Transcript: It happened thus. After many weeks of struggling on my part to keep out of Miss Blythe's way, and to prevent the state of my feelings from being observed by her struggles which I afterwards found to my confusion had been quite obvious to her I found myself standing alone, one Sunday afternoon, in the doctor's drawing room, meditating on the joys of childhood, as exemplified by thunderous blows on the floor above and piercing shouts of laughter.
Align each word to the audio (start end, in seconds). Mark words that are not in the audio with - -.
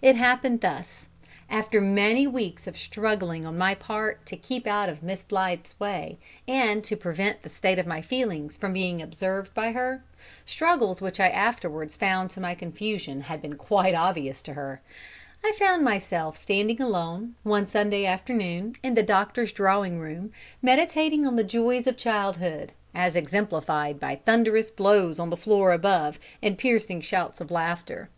It 0.00 0.16
happened 0.16 0.62
thus. 0.62 1.10
After 1.50 1.82
many 1.82 2.26
weeks 2.26 2.66
of 2.66 2.78
struggling 2.78 3.44
on 3.44 3.58
my 3.58 3.74
part 3.74 4.24
to 4.24 4.34
keep 4.34 4.66
out 4.66 4.88
of 4.88 5.02
Miss 5.02 5.22
Blythe's 5.22 5.78
way, 5.78 6.16
and 6.48 6.82
to 6.84 6.96
prevent 6.96 7.42
the 7.42 7.50
state 7.50 7.78
of 7.78 7.86
my 7.86 8.00
feelings 8.00 8.56
from 8.56 8.72
being 8.72 9.02
observed 9.02 9.52
by 9.52 9.72
her 9.72 10.02
struggles 10.46 11.02
which 11.02 11.20
I 11.20 11.28
afterwards 11.28 11.96
found 11.98 12.30
to 12.30 12.40
my 12.40 12.54
confusion 12.54 13.20
had 13.20 13.42
been 13.42 13.56
quite 13.56 13.94
obvious 13.94 14.40
to 14.44 14.54
her 14.54 14.80
I 15.44 15.52
found 15.58 15.84
myself 15.84 16.38
standing 16.38 16.80
alone, 16.80 17.34
one 17.42 17.66
Sunday 17.66 18.06
afternoon, 18.06 18.74
in 18.82 18.94
the 18.94 19.02
doctor's 19.02 19.52
drawing 19.52 19.98
room, 19.98 20.32
meditating 20.62 21.26
on 21.26 21.36
the 21.36 21.44
joys 21.44 21.86
of 21.86 21.98
childhood, 21.98 22.72
as 22.94 23.14
exemplified 23.14 24.00
by 24.00 24.16
thunderous 24.16 24.70
blows 24.70 25.18
on 25.18 25.28
the 25.28 25.36
floor 25.36 25.72
above 25.74 26.18
and 26.42 26.56
piercing 26.56 27.02
shouts 27.02 27.38
of 27.38 27.50
laughter. 27.50 28.08